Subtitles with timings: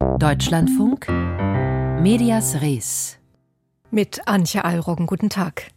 [0.00, 1.08] Deutschlandfunk
[2.00, 3.18] Medias Res
[3.90, 5.06] mit Antje Allroggen.
[5.06, 5.72] Guten Tag.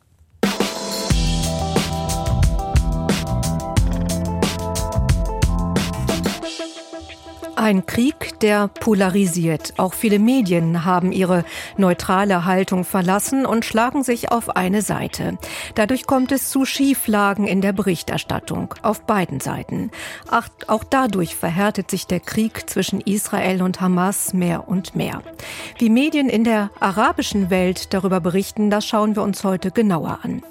[7.63, 9.75] Ein Krieg, der polarisiert.
[9.77, 11.45] Auch viele Medien haben ihre
[11.77, 15.37] neutrale Haltung verlassen und schlagen sich auf eine Seite.
[15.73, 19.91] Dadurch kommt es zu Schieflagen in der Berichterstattung auf beiden Seiten.
[20.67, 25.21] Auch dadurch verhärtet sich der Krieg zwischen Israel und Hamas mehr und mehr.
[25.77, 30.43] Wie Medien in der arabischen Welt darüber berichten, das schauen wir uns heute genauer an.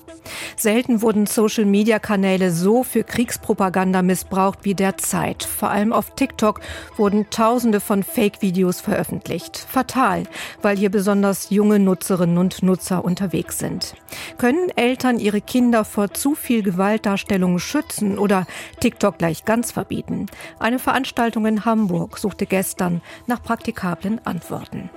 [0.57, 5.43] Selten wurden Social-Media-Kanäle so für Kriegspropaganda missbraucht wie derzeit.
[5.43, 6.61] Vor allem auf TikTok
[7.03, 9.59] wurden Tausende von Fake-Videos veröffentlicht.
[9.59, 10.23] Fatal,
[10.63, 13.97] weil hier besonders junge Nutzerinnen und Nutzer unterwegs sind.
[14.39, 18.47] Können Eltern ihre Kinder vor zu viel Gewaltdarstellungen schützen oder
[18.79, 20.27] TikTok gleich ganz verbieten?
[20.61, 24.89] Eine Veranstaltung in Hamburg suchte gestern nach praktikablen Antworten.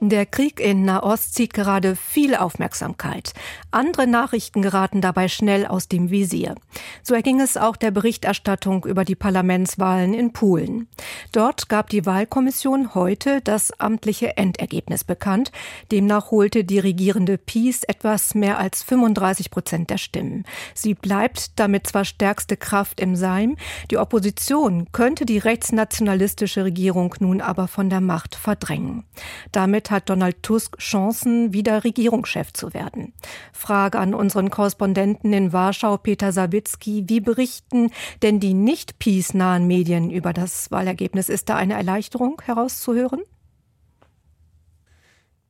[0.00, 3.32] Der Krieg in Nahost zieht gerade viel Aufmerksamkeit.
[3.70, 6.56] Andere Nachrichten geraten dabei schnell aus dem Visier.
[7.02, 10.88] So erging es auch der Berichterstattung über die Parlamentswahlen in Polen.
[11.32, 15.52] Dort gab die Wahlkommission heute das amtliche Endergebnis bekannt.
[15.92, 20.44] Demnach holte die regierende PiS etwas mehr als 35 Prozent der Stimmen.
[20.74, 23.56] Sie bleibt damit zwar stärkste Kraft im Seim.
[23.92, 29.04] Die Opposition könnte die rechtsnationalistische Regierung nun aber von der Macht verdrängen.
[29.52, 33.14] Damit hat Donald Tusk Chancen, wieder Regierungschef zu werden.
[33.52, 37.04] Frage an unseren Korrespondenten in Warschau, Peter Sawicki.
[37.06, 37.90] Wie berichten
[38.22, 41.28] denn die nicht peace-nahen Medien über das Wahlergebnis?
[41.28, 43.22] Ist da eine Erleichterung herauszuhören?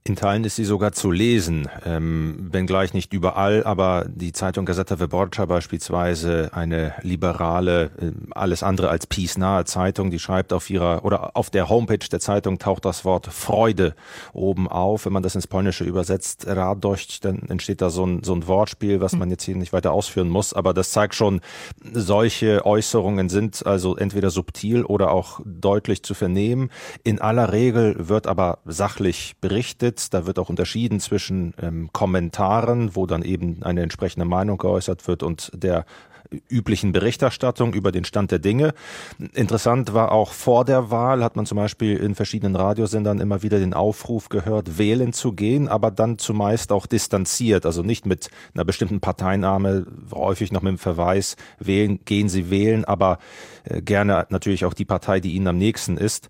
[0.07, 5.01] In Teilen ist sie sogar zu lesen, ähm, wenngleich nicht überall, aber die Zeitung Gazeta
[5.01, 11.35] Wyborcza beispielsweise, eine liberale, äh, alles andere als peace-nahe Zeitung, die schreibt auf ihrer oder
[11.35, 13.95] auf der Homepage der Zeitung taucht das Wort Freude
[14.35, 15.07] oben auf.
[15.07, 19.01] Wenn man das ins Polnische übersetzt, Radość, dann entsteht da so ein, so ein Wortspiel,
[19.01, 21.41] was man jetzt hier nicht weiter ausführen muss, aber das zeigt schon,
[21.95, 26.69] solche Äußerungen sind also entweder subtil oder auch deutlich zu vernehmen.
[27.05, 30.11] In aller Regel wird aber sachlich berichtet Sitz.
[30.11, 35.23] Da wird auch unterschieden zwischen ähm, Kommentaren, wo dann eben eine entsprechende Meinung geäußert wird
[35.23, 35.85] und der
[36.49, 38.75] üblichen Berichterstattung über den Stand der Dinge.
[39.35, 43.59] Interessant war auch vor der Wahl, hat man zum Beispiel in verschiedenen Radiosendern immer wieder
[43.59, 48.65] den Aufruf gehört, wählen zu gehen, aber dann zumeist auch distanziert, also nicht mit einer
[48.65, 53.19] bestimmten Parteinahme, häufig noch mit dem Verweis, wählen, gehen Sie wählen, aber
[53.65, 56.29] äh, gerne natürlich auch die Partei, die Ihnen am nächsten ist.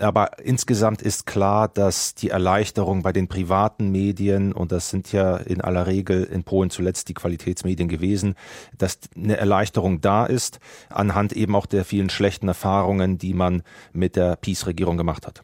[0.00, 5.36] Aber insgesamt ist klar, dass die Erleichterung bei den privaten Medien, und das sind ja
[5.36, 8.34] in aller Regel in Polen zuletzt die Qualitätsmedien gewesen,
[8.76, 13.62] dass eine Erleichterung da ist, anhand eben auch der vielen schlechten Erfahrungen, die man
[13.92, 15.42] mit der Peace-Regierung gemacht hat.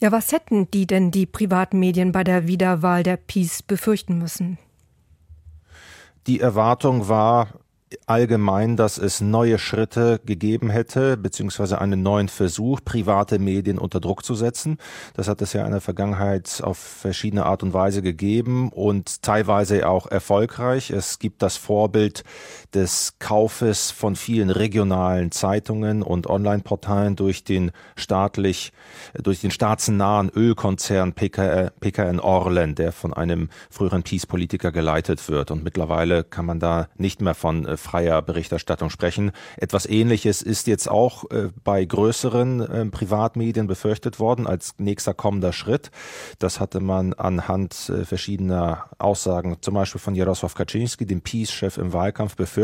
[0.00, 4.58] Ja, was hätten die denn die privaten Medien bei der Wiederwahl der Peace befürchten müssen?
[6.26, 7.48] Die Erwartung war,
[8.06, 14.24] allgemein, dass es neue Schritte gegeben hätte, beziehungsweise einen neuen Versuch, private Medien unter Druck
[14.24, 14.78] zu setzen.
[15.14, 19.88] Das hat es ja in der Vergangenheit auf verschiedene Art und Weise gegeben und teilweise
[19.88, 20.90] auch erfolgreich.
[20.90, 22.24] Es gibt das Vorbild
[22.74, 28.72] des Kaufes von vielen regionalen Zeitungen und Online-Portalen durch den staatlich,
[29.14, 35.50] durch den staatsnahen Ölkonzern PKN, Orlen, der von einem früheren Peace-Politiker geleitet wird.
[35.50, 39.30] Und mittlerweile kann man da nicht mehr von äh, freier Berichterstattung sprechen.
[39.56, 45.52] Etwas Ähnliches ist jetzt auch äh, bei größeren äh, Privatmedien befürchtet worden als nächster kommender
[45.52, 45.90] Schritt.
[46.38, 51.92] Das hatte man anhand äh, verschiedener Aussagen, zum Beispiel von Jarosław Kaczynski, dem Peace-Chef im
[51.92, 52.63] Wahlkampf, befürchtet.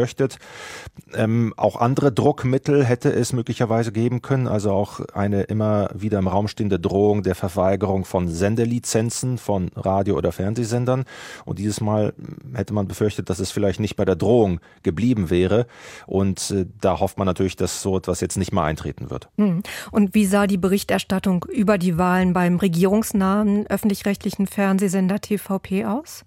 [1.14, 6.28] Ähm, auch andere Druckmittel hätte es möglicherweise geben können, also auch eine immer wieder im
[6.28, 11.04] Raum stehende Drohung der Verweigerung von Sendelizenzen von Radio- oder Fernsehsendern.
[11.44, 12.14] Und dieses Mal
[12.54, 15.66] hätte man befürchtet, dass es vielleicht nicht bei der Drohung geblieben geblieben wäre.
[16.06, 19.28] Und äh, da hofft man natürlich, dass so etwas jetzt nicht mehr eintreten wird.
[19.36, 19.62] Hm.
[19.90, 26.24] Und wie sah die Berichterstattung über die Wahlen beim regierungsnahen öffentlich-rechtlichen Fernsehsender TVP aus?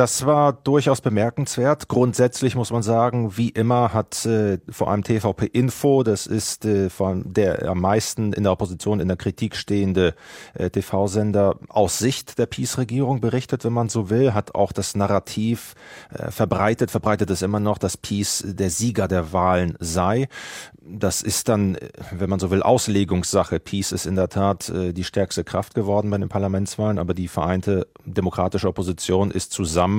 [0.00, 1.88] Das war durchaus bemerkenswert.
[1.88, 6.88] Grundsätzlich muss man sagen, wie immer hat äh, vor allem TVP Info, das ist äh,
[6.88, 10.14] vor allem der am meisten in der Opposition, in der Kritik stehende
[10.54, 15.74] äh, TV-Sender, aus Sicht der Peace-Regierung berichtet, wenn man so will, hat auch das Narrativ
[16.08, 20.28] äh, verbreitet, verbreitet es immer noch, dass Peace der Sieger der Wahlen sei
[20.82, 21.76] das ist dann,
[22.10, 23.60] wenn man so will, Auslegungssache.
[23.60, 27.28] Peace ist in der Tat äh, die stärkste Kraft geworden bei den Parlamentswahlen, aber die
[27.28, 29.89] vereinte demokratische Opposition ist zusammen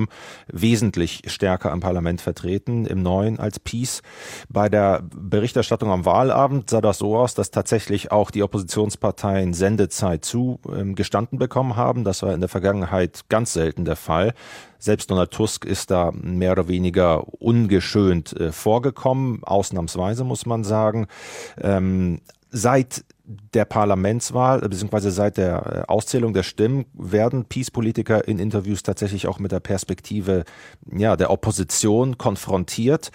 [0.48, 4.02] wesentlich stärker am Parlament vertreten im Neuen als Peace.
[4.48, 10.24] Bei der Berichterstattung am Wahlabend sah das so aus, dass tatsächlich auch die Oppositionsparteien Sendezeit
[10.24, 12.04] zugestanden ähm, bekommen haben.
[12.04, 14.34] Das war in der Vergangenheit ganz selten der Fall.
[14.78, 21.06] Selbst Donald Tusk ist da mehr oder weniger ungeschönt äh, vorgekommen, ausnahmsweise muss man sagen.
[21.60, 23.04] Ähm, seit
[23.54, 29.38] der Parlamentswahl, beziehungsweise seit der äh, Auszählung der Stimmen, werden Peace-Politiker in Interviews tatsächlich auch
[29.38, 30.44] mit der Perspektive
[30.90, 33.10] ja, der Opposition konfrontiert.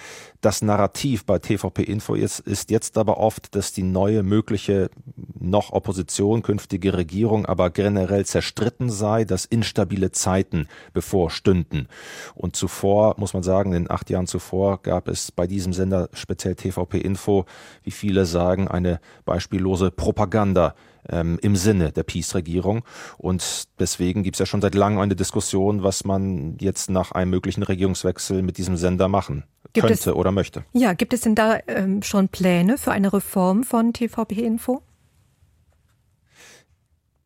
[0.48, 4.90] Das Narrativ bei TVP Info ist, ist jetzt aber oft, dass die neue mögliche
[5.38, 11.90] noch Opposition, künftige Regierung aber generell zerstritten sei, dass instabile Zeiten bevorstünden.
[12.34, 16.56] Und zuvor, muss man sagen, in acht Jahren zuvor gab es bei diesem Sender, speziell
[16.56, 17.44] TVP Info,
[17.84, 20.76] wie viele sagen, eine beispiellose Propaganda
[21.10, 22.86] ähm, im Sinne der Peace-Regierung.
[23.18, 27.32] Und deswegen gibt es ja schon seit langem eine Diskussion, was man jetzt nach einem
[27.32, 29.44] möglichen Regierungswechsel mit diesem Sender machen
[29.82, 30.64] gibt könnte es, oder möchte.
[30.74, 34.82] Ja, gibt es denn da ähm, schon Pläne für eine Reform von TVP Info?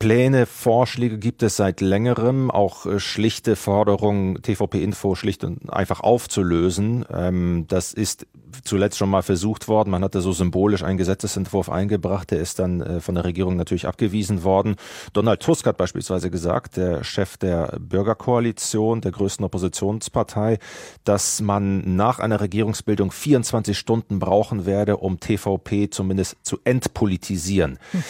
[0.01, 6.00] Pläne, Vorschläge gibt es seit längerem, auch äh, schlichte Forderungen, TVP Info schlicht und einfach
[6.00, 7.06] aufzulösen.
[7.13, 8.25] Ähm, das ist
[8.63, 9.92] zuletzt schon mal versucht worden.
[9.92, 13.88] Man hatte so symbolisch einen Gesetzesentwurf eingebracht, der ist dann äh, von der Regierung natürlich
[13.88, 14.75] abgewiesen worden.
[15.13, 20.57] Donald Tusk hat beispielsweise gesagt, der Chef der Bürgerkoalition, der größten Oppositionspartei,
[21.03, 27.77] dass man nach einer Regierungsbildung 24 Stunden brauchen werde, um TVP zumindest zu entpolitisieren.
[27.92, 28.03] Hm.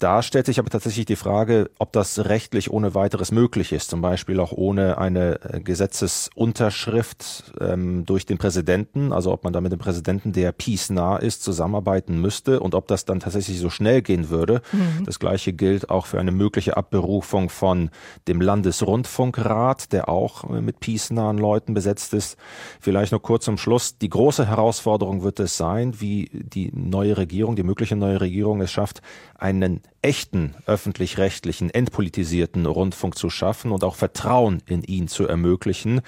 [0.00, 4.00] Da stellt sich aber tatsächlich die Frage, ob das rechtlich ohne weiteres möglich ist, zum
[4.00, 9.72] Beispiel auch ohne eine äh, Gesetzesunterschrift ähm, durch den Präsidenten, also ob man da mit
[9.72, 14.00] dem Präsidenten, der peace nah ist, zusammenarbeiten müsste und ob das dann tatsächlich so schnell
[14.00, 14.62] gehen würde.
[14.72, 15.04] Mhm.
[15.04, 17.90] Das gleiche gilt auch für eine mögliche Abberufung von
[18.26, 22.38] dem Landesrundfunkrat, der auch äh, mit peace nahen Leuten besetzt ist.
[22.80, 23.98] Vielleicht noch kurz zum Schluss.
[23.98, 28.72] Die große Herausforderung wird es sein, wie die neue Regierung, die mögliche neue Regierung es
[28.72, 29.02] schafft,
[29.34, 36.00] einen echten öffentlich-rechtlichen, entpolitisierten Rundfunk zu schaffen und auch Vertrauen in ihn zu ermöglichen.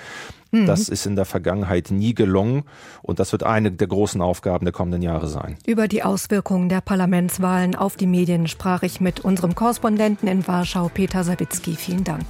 [0.51, 0.67] Mhm.
[0.67, 2.65] Das ist in der Vergangenheit nie gelungen
[3.03, 5.57] und das wird eine der großen Aufgaben der kommenden Jahre sein.
[5.67, 10.91] Über die Auswirkungen der Parlamentswahlen auf die Medien sprach ich mit unserem Korrespondenten in Warschau,
[10.93, 11.75] Peter Sawicki.
[11.75, 12.27] Vielen Dank.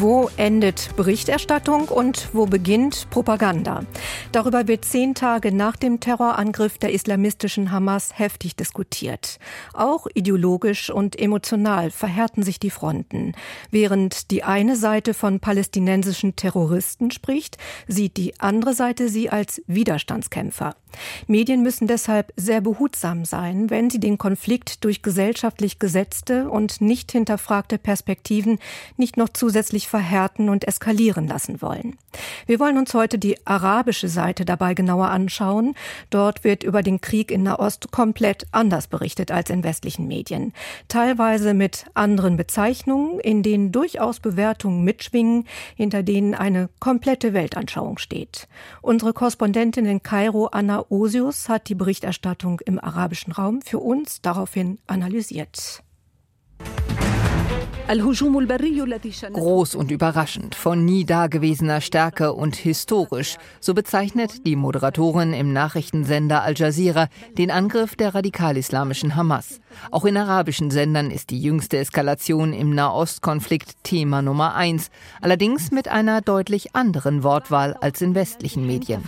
[0.00, 3.82] Wo endet Berichterstattung und wo beginnt Propaganda?
[4.30, 9.40] Darüber wird zehn Tage nach dem Terrorangriff der islamistischen Hamas heftig diskutiert.
[9.74, 13.32] Auch ideologisch und emotional verhärten sich die Fronten.
[13.72, 17.58] Während die eine Seite von palästinensischen Terroristen spricht,
[17.88, 20.76] sieht die andere Seite sie als Widerstandskämpfer.
[21.26, 27.10] Medien müssen deshalb sehr behutsam sein, wenn sie den Konflikt durch gesellschaftlich gesetzte und nicht
[27.12, 28.58] hinterfragte Perspektiven
[28.96, 31.96] nicht noch zusätzlich verhärten und eskalieren lassen wollen.
[32.46, 35.74] Wir wollen uns heute die arabische Seite dabei genauer anschauen.
[36.10, 40.52] Dort wird über den Krieg in Nahost komplett anders berichtet als in westlichen Medien.
[40.88, 45.46] Teilweise mit anderen Bezeichnungen, in denen durchaus Bewertungen mitschwingen,
[45.76, 48.48] hinter denen eine komplette Weltanschauung steht.
[48.82, 54.78] Unsere Korrespondentin in Kairo, Anna Osius hat die Berichterstattung im arabischen Raum für uns daraufhin
[54.86, 55.82] analysiert.
[59.32, 66.42] Groß und überraschend, von nie dagewesener Stärke und historisch, so bezeichnet die Moderatorin im Nachrichtensender
[66.42, 69.60] Al Jazeera den Angriff der radikal-islamischen Hamas.
[69.90, 74.90] Auch in arabischen Sendern ist die jüngste Eskalation im Nahostkonflikt Thema Nummer eins,
[75.22, 79.02] allerdings mit einer deutlich anderen Wortwahl als in westlichen Medien.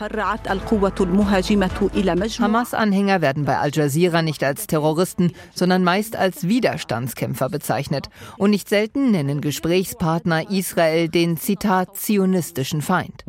[2.41, 8.09] Hamas-Anhänger werden bei Al Jazeera nicht als Terroristen, sondern meist als Widerstandskämpfer bezeichnet
[8.39, 13.25] und nicht selten nennen Gesprächspartner Israel den Zitat zionistischen Feind.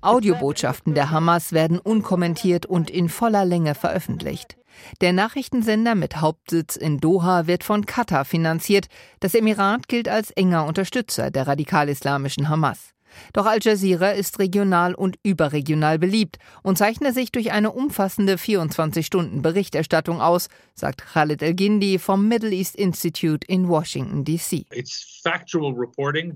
[0.00, 4.56] Audiobotschaften der Hamas werden unkommentiert und in voller Länge veröffentlicht.
[5.00, 8.86] Der Nachrichtensender mit Hauptsitz in Doha wird von Katar finanziert.
[9.18, 12.94] Das Emirat gilt als enger Unterstützer der radikal-islamischen Hamas.
[13.32, 20.20] Doch Al Jazeera ist regional und überregional beliebt und zeichne sich durch eine umfassende 24-Stunden-Berichterstattung
[20.20, 24.64] aus, sagt Khalid El-Gindi vom Middle East Institute in Washington, D.C.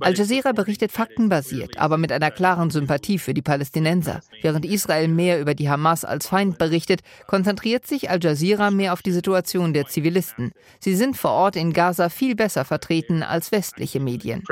[0.01, 4.21] Al Jazeera berichtet faktenbasiert, aber mit einer klaren Sympathie für die Palästinenser.
[4.43, 9.03] Während Israel mehr über die Hamas als Feind berichtet, konzentriert sich Al Jazeera mehr auf
[9.03, 10.53] die Situation der Zivilisten.
[10.81, 14.43] Sie sind vor Ort in Gaza viel besser vertreten als westliche Medien.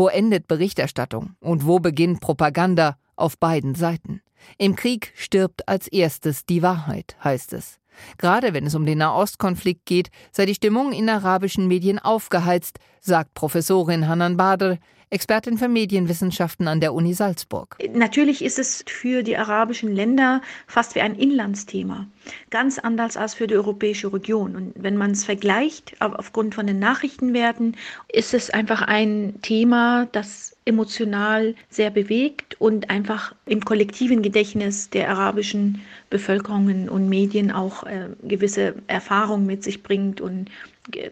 [0.00, 4.22] Wo endet Berichterstattung und wo beginnt Propaganda auf beiden Seiten?
[4.56, 7.78] Im Krieg stirbt als erstes die Wahrheit, heißt es.
[8.16, 13.34] Gerade wenn es um den Nahostkonflikt geht, sei die Stimmung in arabischen Medien aufgeheizt, sagt
[13.34, 14.78] Professorin Hanan Badr,
[15.10, 17.76] Expertin für Medienwissenschaften an der Uni Salzburg.
[17.92, 22.06] Natürlich ist es für die arabischen Länder fast wie ein Inlandsthema,
[22.50, 24.54] ganz anders als für die europäische Region.
[24.54, 27.76] Und wenn man es vergleicht, aufgrund von den Nachrichtenwerten,
[28.12, 35.10] ist es einfach ein Thema, das emotional sehr bewegt und einfach im kollektiven Gedächtnis der
[35.10, 40.48] arabischen Bevölkerungen und Medien auch äh, gewisse Erfahrungen mit sich bringt und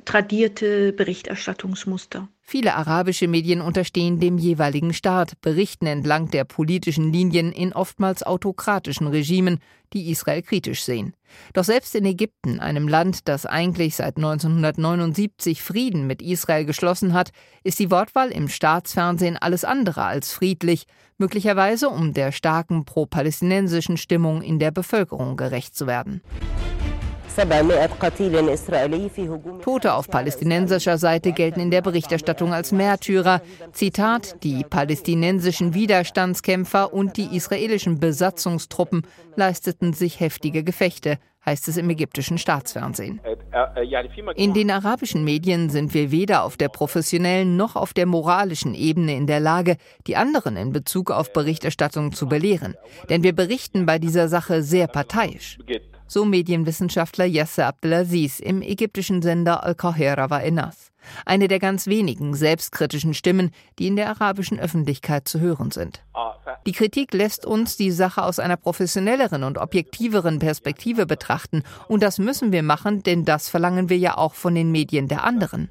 [0.04, 2.28] tradierte Berichterstattungsmuster.
[2.50, 9.06] Viele arabische Medien unterstehen dem jeweiligen Staat, berichten entlang der politischen Linien in oftmals autokratischen
[9.06, 9.58] Regimen,
[9.92, 11.14] die Israel kritisch sehen.
[11.52, 17.32] Doch selbst in Ägypten, einem Land, das eigentlich seit 1979 Frieden mit Israel geschlossen hat,
[17.64, 20.86] ist die Wortwahl im Staatsfernsehen alles andere als friedlich,
[21.18, 26.22] möglicherweise um der starken pro-palästinensischen Stimmung in der Bevölkerung gerecht zu werden.
[29.62, 33.42] Tote auf palästinensischer Seite gelten in der Berichterstattung als Märtyrer.
[33.72, 39.02] Zitat: Die palästinensischen Widerstandskämpfer und die israelischen Besatzungstruppen
[39.36, 43.20] leisteten sich heftige Gefechte heißt es im ägyptischen Staatsfernsehen.
[44.36, 49.16] In den arabischen Medien sind wir weder auf der professionellen noch auf der moralischen Ebene
[49.16, 49.76] in der Lage,
[50.06, 52.74] die anderen in Bezug auf Berichterstattung zu belehren.
[53.08, 55.58] Denn wir berichten bei dieser Sache sehr parteiisch
[56.08, 60.90] so Medienwissenschaftler Yasser Abdelaziz im ägyptischen Sender Al-Qahira war Enas.
[61.24, 66.02] Eine der ganz wenigen selbstkritischen Stimmen, die in der arabischen Öffentlichkeit zu hören sind.
[66.66, 71.62] Die Kritik lässt uns die Sache aus einer professionelleren und objektiveren Perspektive betrachten.
[71.86, 75.24] Und das müssen wir machen, denn das verlangen wir ja auch von den Medien der
[75.24, 75.70] anderen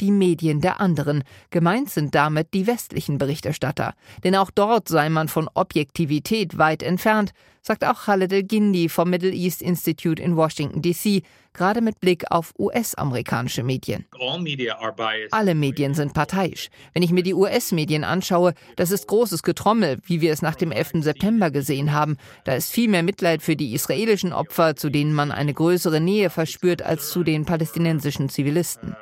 [0.00, 1.24] die Medien der anderen.
[1.50, 3.94] Gemeint sind damit die westlichen Berichterstatter.
[4.24, 9.32] Denn auch dort sei man von Objektivität weit entfernt, sagt auch Khaled El-Gindi vom Middle
[9.32, 14.06] East Institute in Washington, D.C., gerade mit Blick auf US-amerikanische Medien.
[15.32, 16.68] Alle Medien sind parteiisch.
[16.94, 20.70] Wenn ich mir die US-Medien anschaue, das ist großes Getrommel, wie wir es nach dem
[20.70, 21.02] 11.
[21.02, 22.16] September gesehen haben.
[22.44, 26.30] Da ist viel mehr Mitleid für die israelischen Opfer, zu denen man eine größere Nähe
[26.30, 28.94] verspürt als zu den palästinensischen Zivilisten.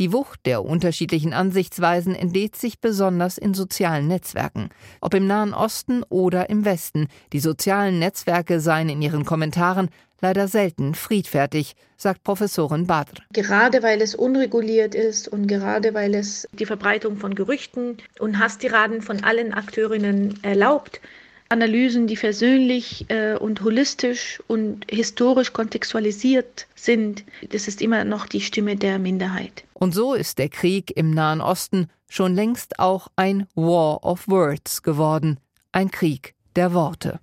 [0.00, 4.70] Die Wucht der unterschiedlichen Ansichtsweisen entlädt sich besonders in sozialen Netzwerken.
[5.02, 9.90] Ob im Nahen Osten oder im Westen, die sozialen Netzwerke seien in ihren Kommentaren
[10.22, 13.22] leider selten friedfertig, sagt Professorin Badr.
[13.34, 19.02] Gerade weil es unreguliert ist und gerade weil es die Verbreitung von Gerüchten und Hasstiraden
[19.02, 21.02] von allen Akteurinnen erlaubt,
[21.50, 28.40] Analysen, die versöhnlich äh, und holistisch und historisch kontextualisiert sind, das ist immer noch die
[28.40, 29.64] Stimme der Minderheit.
[29.82, 34.82] Und so ist der Krieg im Nahen Osten schon längst auch ein War of Words
[34.82, 35.40] geworden,
[35.72, 37.18] ein Krieg der Worte.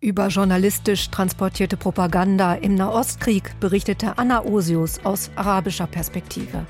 [0.00, 6.66] Über journalistisch transportierte Propaganda im Nahostkrieg berichtete Anna Osius aus arabischer Perspektive.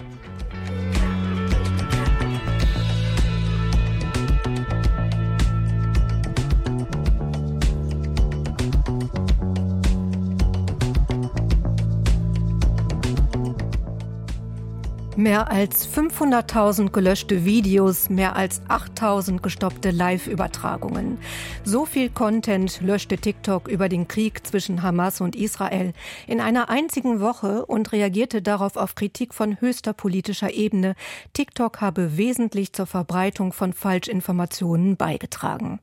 [15.21, 21.19] Mehr als 500.000 gelöschte Videos, mehr als 8.000 gestoppte Live-Übertragungen.
[21.63, 25.93] So viel Content löschte TikTok über den Krieg zwischen Hamas und Israel
[26.27, 30.95] in einer einzigen Woche und reagierte darauf auf Kritik von höchster politischer Ebene.
[31.35, 35.81] TikTok habe wesentlich zur Verbreitung von Falschinformationen beigetragen.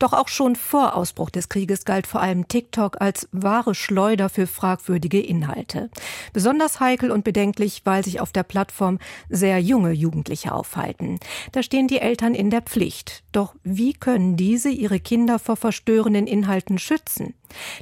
[0.00, 4.48] Doch auch schon vor Ausbruch des Krieges galt vor allem TikTok als wahre Schleuder für
[4.48, 5.88] fragwürdige Inhalte.
[6.32, 8.98] Besonders heikel und bedenklich, weil sich auf der Plattform Plattform
[9.28, 11.18] sehr junge Jugendliche aufhalten.
[11.52, 13.22] Da stehen die Eltern in der Pflicht.
[13.32, 17.34] Doch wie können diese ihre Kinder vor verstörenden Inhalten schützen?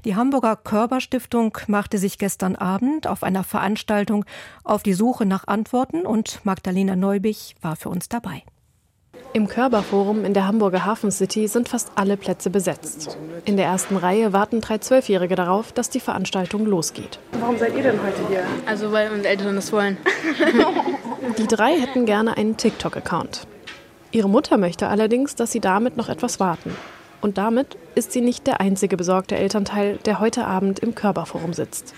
[0.04, 4.24] Die Hamburger Körperstiftung machte sich gestern Abend auf einer Veranstaltung
[4.64, 8.42] auf die Suche nach Antworten und Magdalena Neubich war für uns dabei.
[9.32, 13.16] Im Körperforum in der Hamburger Hafen City sind fast alle Plätze besetzt.
[13.44, 17.20] In der ersten Reihe warten drei Zwölfjährige darauf, dass die Veranstaltung losgeht.
[17.38, 18.42] Warum seid ihr denn heute hier?
[18.66, 19.98] Also weil unsere Eltern das wollen.
[21.38, 23.46] die drei hätten gerne einen TikTok-Account.
[24.10, 26.76] Ihre Mutter möchte allerdings, dass sie damit noch etwas warten.
[27.20, 31.94] Und damit ist sie nicht der einzige besorgte Elternteil, der heute Abend im Körperforum sitzt.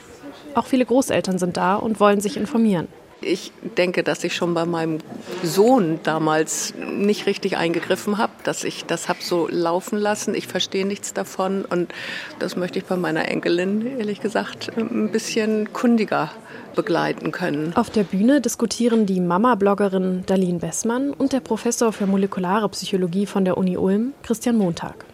[0.55, 2.89] Auch viele Großeltern sind da und wollen sich informieren.
[3.23, 4.99] Ich denke, dass ich schon bei meinem
[5.43, 10.35] Sohn damals nicht richtig eingegriffen habe, dass ich das habe so laufen lassen.
[10.35, 11.93] Ich verstehe nichts davon und
[12.39, 16.31] das möchte ich bei meiner Enkelin ehrlich gesagt ein bisschen kundiger
[16.75, 17.73] begleiten können.
[17.77, 23.45] Auf der Bühne diskutieren die Mama-Bloggerin Darlene Bessmann und der Professor für molekulare Psychologie von
[23.45, 25.05] der Uni Ulm, Christian Montag.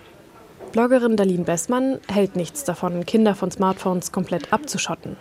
[0.72, 5.16] Bloggerin Darlene Bessmann hält nichts davon, Kinder von Smartphones komplett abzuschotten.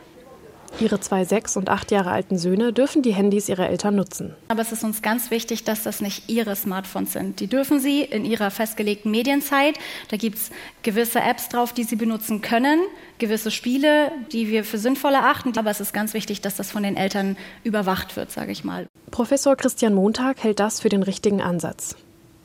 [0.79, 4.36] Ihre zwei sechs und acht Jahre alten Söhne dürfen die Handys ihrer Eltern nutzen.
[4.47, 7.39] Aber es ist uns ganz wichtig, dass das nicht ihre Smartphones sind.
[7.39, 9.77] Die dürfen sie in ihrer festgelegten Medienzeit.
[10.09, 10.51] Da gibt es
[10.83, 12.79] gewisse Apps drauf, die sie benutzen können,
[13.17, 15.57] gewisse Spiele, die wir für sinnvoll erachten.
[15.57, 18.88] Aber es ist ganz wichtig, dass das von den Eltern überwacht wird, sage ich mal.
[19.12, 21.95] Professor Christian Montag hält das für den richtigen Ansatz.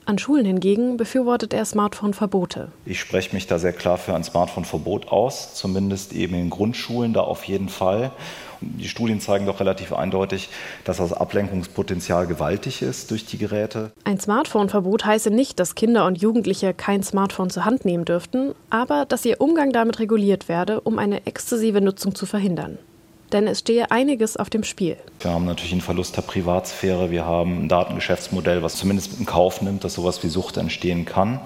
[0.04, 2.72] An Schulen hingegen befürwortet er Smartphone-Verbote.
[2.84, 7.20] Ich spreche mich da sehr klar für ein Smartphone-Verbot aus, zumindest eben in Grundschulen da
[7.20, 8.10] auf jeden Fall.
[8.60, 10.48] Die Studien zeigen doch relativ eindeutig,
[10.84, 13.92] dass das Ablenkungspotenzial gewaltig ist durch die Geräte.
[14.04, 19.04] Ein Smartphone-Verbot heiße nicht, dass Kinder und Jugendliche kein Smartphone zur Hand nehmen dürften, aber
[19.04, 22.78] dass ihr Umgang damit reguliert werde, um eine exzessive Nutzung zu verhindern
[23.32, 24.96] denn es stehe einiges auf dem Spiel.
[25.20, 29.62] Wir haben natürlich einen Verlust der Privatsphäre, wir haben ein Datengeschäftsmodell, was zumindest in Kauf
[29.62, 31.40] nimmt, dass sowas wie Sucht entstehen kann.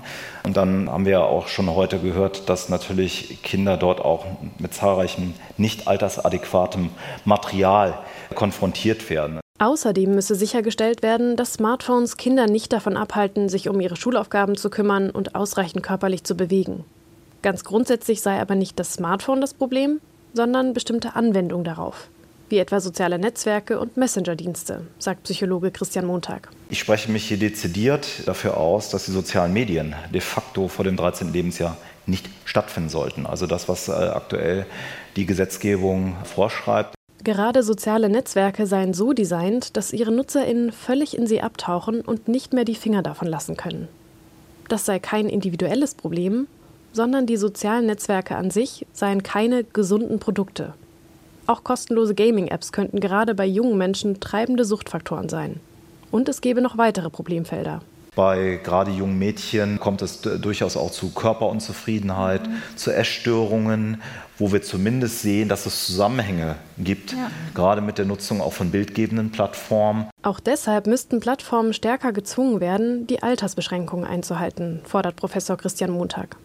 [0.45, 4.25] Und dann haben wir ja auch schon heute gehört, dass natürlich Kinder dort auch
[4.59, 6.91] mit zahlreichem nicht altersadäquatem
[7.25, 7.99] Material
[8.35, 9.41] konfrontiert werden.
[9.59, 14.69] Außerdem müsse sichergestellt werden, dass Smartphones Kinder nicht davon abhalten, sich um ihre Schulaufgaben zu
[14.69, 16.85] kümmern und ausreichend körperlich zu bewegen.
[17.41, 20.01] Ganz grundsätzlich sei aber nicht das Smartphone das Problem,
[20.37, 22.09] sondern bestimmte Anwendungen darauf,
[22.51, 26.51] wie etwa soziale Netzwerke und Messenger-Dienste, sagt Psychologe Christian Montag.
[26.69, 30.97] Ich spreche mich hier dezidiert dafür aus, dass die sozialen Medien de facto vor dem
[30.97, 31.33] 13.
[31.33, 33.27] Lebensjahr nicht stattfinden sollten.
[33.27, 34.67] Also das, was äh, aktuell
[35.17, 36.95] die Gesetzgebung vorschreibt.
[37.25, 42.53] Gerade soziale Netzwerke seien so designt, dass ihre NutzerInnen völlig in sie abtauchen und nicht
[42.53, 43.89] mehr die Finger davon lassen können.
[44.69, 46.47] Das sei kein individuelles Problem,
[46.97, 50.73] sondern die sozialen Netzwerke an sich seien keine gesunden Produkte.
[51.47, 55.61] Auch kostenlose Gaming-Apps könnten gerade bei jungen Menschen treibende Suchtfaktoren sein.
[56.11, 57.83] Und es gäbe noch weitere Problemfelder.
[58.17, 62.63] Bei gerade jungen Mädchen kommt es durchaus auch zu Körperunzufriedenheit, mhm.
[62.75, 64.01] zu Essstörungen,
[64.39, 67.31] wo wir zumindest sehen, dass es Zusammenhänge gibt, ja.
[67.55, 70.07] gerade mit der Nutzung auch von bildgebenden Plattformen.
[70.23, 76.39] Auch deshalb müssten Plattformen stärker gezwungen werden, die Altersbeschränkungen einzuhalten, fordert Professor Christian Montag.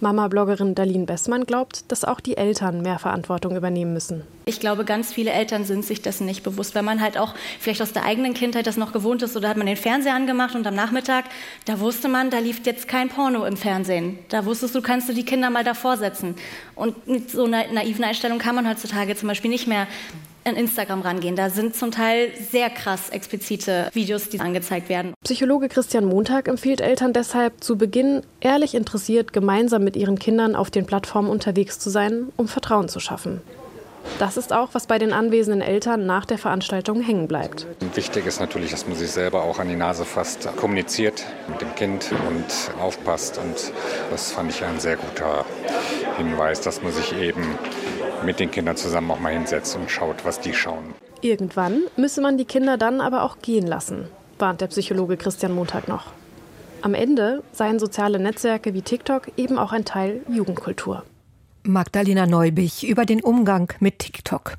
[0.00, 4.22] Mama-Bloggerin Darlene Bessmann glaubt, dass auch die Eltern mehr Verantwortung übernehmen müssen.
[4.44, 7.82] Ich glaube, ganz viele Eltern sind sich dessen nicht bewusst, weil man halt auch vielleicht
[7.82, 10.66] aus der eigenen Kindheit das noch gewohnt ist oder hat man den Fernseher angemacht und
[10.66, 11.24] am Nachmittag,
[11.64, 14.18] da wusste man, da lief jetzt kein Porno im Fernsehen.
[14.28, 16.36] Da wusstest du, kannst du die Kinder mal davor setzen.
[16.74, 19.86] Und mit so einer naiven Einstellung kann man heutzutage zum Beispiel nicht mehr
[20.46, 21.36] an Instagram rangehen.
[21.36, 25.14] Da sind zum Teil sehr krass explizite Videos, die angezeigt werden.
[25.24, 30.70] Psychologe Christian Montag empfiehlt Eltern deshalb, zu Beginn ehrlich interessiert gemeinsam mit ihren Kindern auf
[30.70, 33.40] den Plattformen unterwegs zu sein, um Vertrauen zu schaffen.
[34.18, 37.66] Das ist auch, was bei den anwesenden Eltern nach der Veranstaltung hängen bleibt.
[37.94, 41.74] Wichtig ist natürlich, dass man sich selber auch an die Nase fasst, kommuniziert mit dem
[41.74, 43.38] Kind und aufpasst.
[43.38, 43.72] Und
[44.10, 45.44] das fand ich ein sehr guter
[46.16, 47.42] Hinweis, dass man sich eben
[48.26, 50.94] mit den Kindern zusammen auch mal hinsetzt und schaut, was die schauen.
[51.22, 54.08] Irgendwann müsse man die Kinder dann aber auch gehen lassen,
[54.38, 56.12] warnt der Psychologe Christian Montag noch.
[56.82, 61.04] Am Ende seien soziale Netzwerke wie TikTok eben auch ein Teil Jugendkultur.
[61.66, 64.56] Magdalena Neubich über den Umgang mit TikTok.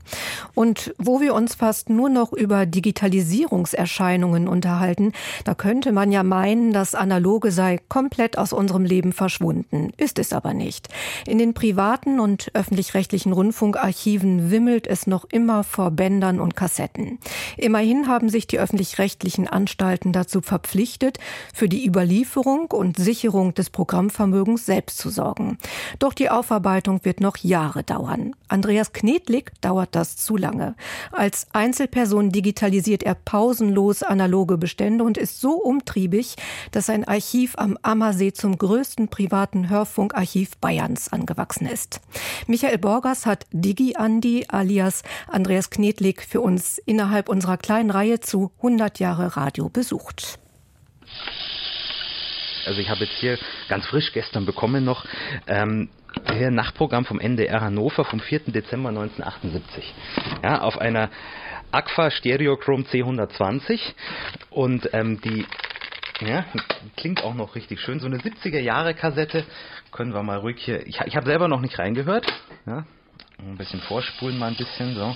[0.53, 6.73] Und wo wir uns fast nur noch über Digitalisierungserscheinungen unterhalten, da könnte man ja meinen,
[6.73, 9.91] das Analoge sei komplett aus unserem Leben verschwunden.
[9.97, 10.89] Ist es aber nicht.
[11.25, 17.19] In den privaten und öffentlich-rechtlichen Rundfunkarchiven wimmelt es noch immer vor Bändern und Kassetten.
[17.57, 21.19] Immerhin haben sich die öffentlich-rechtlichen Anstalten dazu verpflichtet,
[21.53, 25.57] für die Überlieferung und Sicherung des Programmvermögens selbst zu sorgen.
[25.99, 28.33] Doch die Aufarbeitung Entwicklung wird noch Jahre dauern.
[28.47, 30.75] Andreas Knedlik dauert das zu lange.
[31.11, 36.35] Als Einzelperson digitalisiert er pausenlos analoge Bestände und ist so umtriebig,
[36.71, 42.01] dass sein Archiv am Ammersee zum größten privaten Hörfunkarchiv Bayerns angewachsen ist.
[42.47, 48.51] Michael Borgers hat Digi Andi alias Andreas Knedlik für uns innerhalb unserer kleinen Reihe zu
[48.57, 50.39] 100 Jahre Radio besucht.
[52.65, 53.37] Also ich habe jetzt hier
[53.69, 55.05] ganz frisch gestern bekommen noch
[55.47, 55.89] ähm,
[56.33, 58.51] hier Nachtprogramm vom NDR Hannover vom 4.
[58.51, 59.93] Dezember 1978.
[60.43, 61.09] Ja, auf einer
[61.71, 63.79] Agfa Stereochrom C120
[64.49, 65.45] und ähm, die
[66.21, 66.45] ja,
[66.95, 67.99] klingt auch noch richtig schön.
[67.99, 69.45] So eine 70er Jahre Kassette
[69.91, 70.85] können wir mal ruhig hier.
[70.87, 72.25] Ich, ich habe selber noch nicht reingehört.
[72.65, 72.85] Ja,
[73.39, 75.15] ein bisschen vorspulen mal ein bisschen so.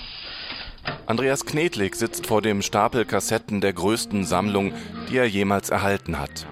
[1.05, 4.73] Andreas Knedlik sitzt vor dem Stapel Kassetten der größten Sammlung,
[5.09, 6.45] die er jemals erhalten hat.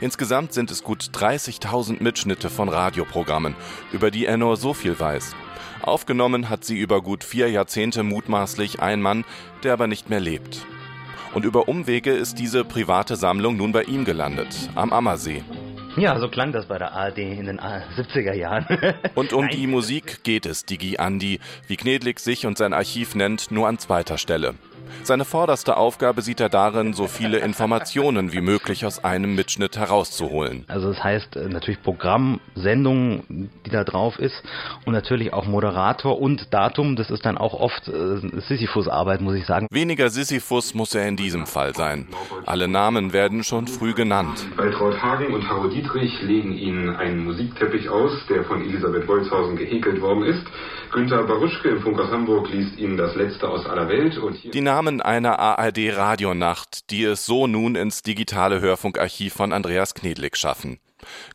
[0.00, 3.54] Insgesamt sind es gut 30.000 Mitschnitte von Radioprogrammen,
[3.92, 5.34] über die er nur so viel weiß.
[5.82, 9.24] Aufgenommen hat sie über gut vier Jahrzehnte mutmaßlich ein Mann,
[9.62, 10.66] der aber nicht mehr lebt.
[11.34, 15.42] Und über Umwege ist diese private Sammlung nun bei ihm gelandet, am Ammersee.
[15.96, 18.66] Ja, so klang das bei der ARD in den 70er Jahren.
[19.14, 23.50] und um die Musik geht es Digi Andi, wie Knedlik sich und sein Archiv nennt,
[23.50, 24.54] nur an zweiter Stelle.
[25.02, 30.64] Seine vorderste Aufgabe sieht er darin, so viele Informationen wie möglich aus einem Mitschnitt herauszuholen.
[30.68, 34.42] Also das heißt äh, natürlich Programm, Sendung, die da drauf ist
[34.84, 36.96] und natürlich auch Moderator und Datum.
[36.96, 39.66] Das ist dann auch oft äh, Sisyphus-Arbeit, muss ich sagen.
[39.70, 42.08] Weniger Sisyphus muss er in diesem Fall sein.
[42.46, 44.46] Alle Namen werden schon früh genannt.
[44.56, 50.00] Waltraud Hagen und Haro Dietrich legen Ihnen einen Musikteppich aus, der von Elisabeth Wolzhausen gehäkelt
[50.00, 50.44] worden ist.
[50.92, 54.16] Günter Baruschke im Funk aus Hamburg liest Ihnen das Letzte aus aller Welt.
[54.18, 60.36] Und die Namen einer ARD-Radionacht, die es so nun ins digitale Hörfunkarchiv von Andreas Knedlik
[60.36, 60.78] schaffen.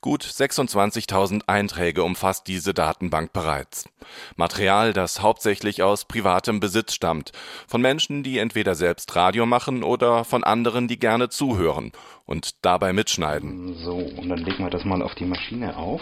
[0.01, 3.87] Gut 26.000 Einträge umfasst diese Datenbank bereits.
[4.35, 7.31] Material, das hauptsächlich aus privatem Besitz stammt,
[7.67, 11.91] von Menschen, die entweder selbst Radio machen oder von anderen, die gerne zuhören
[12.25, 13.75] und dabei mitschneiden.
[13.75, 16.01] So, und dann legen wir das mal auf die Maschine auf.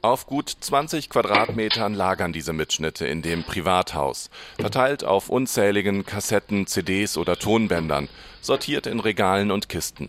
[0.00, 7.18] Auf gut 20 Quadratmetern lagern diese Mitschnitte in dem Privathaus, verteilt auf unzähligen Kassetten, CDs
[7.18, 8.08] oder Tonbändern,
[8.40, 10.08] sortiert in Regalen und Kisten.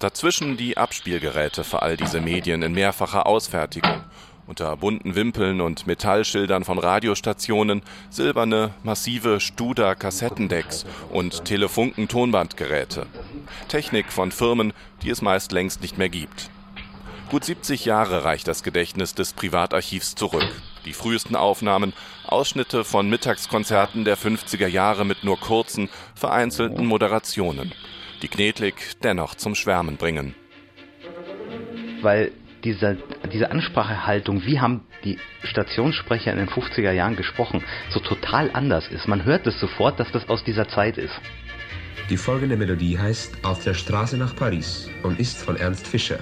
[0.00, 4.02] Dazwischen die Abspielgeräte für all diese Medien in mehrfacher Ausfertigung,
[4.48, 13.06] unter bunten Wimpeln und Metallschildern von Radiostationen, silberne, massive Studer-Kassettendecks und Telefunken-Tonbandgeräte.
[13.68, 16.50] Technik von Firmen, die es meist längst nicht mehr gibt.
[17.30, 20.48] Gut 70 Jahre reicht das Gedächtnis des Privatarchivs zurück.
[20.84, 21.92] Die frühesten Aufnahmen,
[22.26, 27.72] Ausschnitte von Mittagskonzerten der 50er Jahre mit nur kurzen, vereinzelten Moderationen,
[28.22, 30.34] die Knedlik dennoch zum Schwärmen bringen.
[32.02, 32.32] Weil
[32.64, 32.98] diese,
[33.32, 39.06] diese Ansprachehaltung, wie haben die Stationssprecher in den 50er Jahren gesprochen, so total anders ist.
[39.06, 41.14] Man hört es sofort, dass das aus dieser Zeit ist.
[42.10, 46.18] Die folgende Melodie heißt Auf der Straße nach Paris und ist von Ernst Fischer.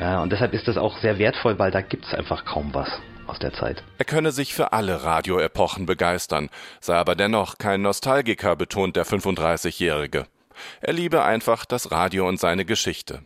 [0.00, 2.88] Ja, und deshalb ist das auch sehr wertvoll, weil da gibt es einfach kaum was
[3.26, 3.84] aus der Zeit.
[3.98, 6.48] Er könne sich für alle Radioepochen begeistern,
[6.80, 10.24] sei aber dennoch kein Nostalgiker, betont der 35-Jährige.
[10.80, 13.20] Er liebe einfach das Radio und seine Geschichte.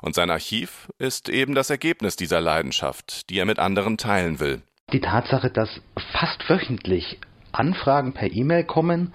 [0.00, 4.62] Und sein Archiv ist eben das Ergebnis dieser Leidenschaft, die er mit anderen teilen will.
[4.92, 5.68] Die Tatsache, dass
[6.12, 7.18] fast wöchentlich
[7.52, 9.12] Anfragen per E-Mail kommen,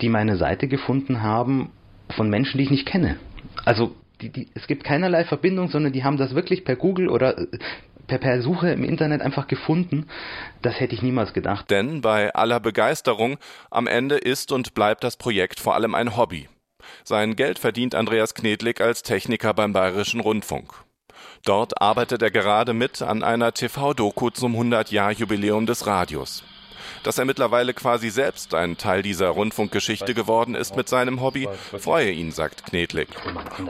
[0.00, 1.70] die meine Seite gefunden haben,
[2.16, 3.18] von Menschen, die ich nicht kenne.
[3.64, 7.38] Also die, die, es gibt keinerlei Verbindung, sondern die haben das wirklich per Google oder
[7.38, 7.46] äh,
[8.06, 10.06] per, per Suche im Internet einfach gefunden.
[10.62, 11.70] Das hätte ich niemals gedacht.
[11.70, 13.38] Denn bei aller Begeisterung,
[13.70, 16.48] am Ende ist und bleibt das Projekt vor allem ein Hobby.
[17.04, 20.72] Sein Geld verdient Andreas Knedlik als Techniker beim Bayerischen Rundfunk.
[21.44, 26.44] Dort arbeitet er gerade mit an einer TV-Doku zum 100-Jahr-Jubiläum des Radios.
[27.02, 32.10] Dass er mittlerweile quasi selbst ein Teil dieser Rundfunkgeschichte geworden ist mit seinem Hobby, freue
[32.10, 33.08] ihn, sagt Knedlik.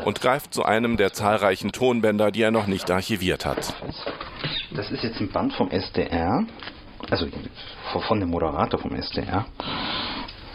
[0.05, 3.75] Und greift zu einem der zahlreichen Tonbänder, die er noch nicht archiviert hat.
[4.73, 6.45] Das ist jetzt ein Band vom SDR,
[7.11, 7.27] also
[8.07, 9.47] von dem Moderator vom SDR.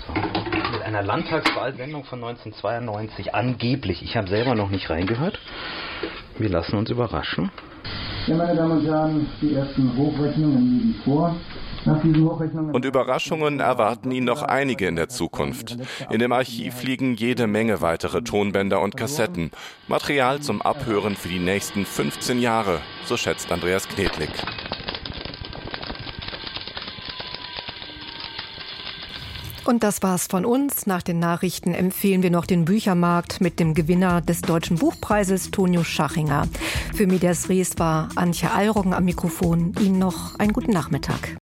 [0.08, 0.14] So.
[0.72, 4.02] Mit einer Landtagswahlsendung von 1992, angeblich.
[4.04, 5.40] Ich habe selber noch nicht reingehört.
[6.38, 7.52] Wir lassen uns überraschen.
[8.28, 11.36] Ja, meine Damen und Herren, die ersten Hochrechnungen liegen vor.
[11.86, 15.78] Und Überraschungen erwarten ihn noch einige in der Zukunft.
[16.10, 19.52] In dem Archiv liegen jede Menge weitere Tonbänder und Kassetten.
[19.88, 24.32] Material zum Abhören für die nächsten 15 Jahre, so schätzt Andreas Knedlik.
[29.64, 30.88] Und das war's von uns.
[30.88, 35.84] Nach den Nachrichten empfehlen wir noch den Büchermarkt mit dem Gewinner des Deutschen Buchpreises, Tonio
[35.84, 36.48] Schachinger.
[36.94, 39.74] Für Medias Res war Antje Eiroggen am Mikrofon.
[39.80, 41.38] Ihnen noch einen guten Nachmittag.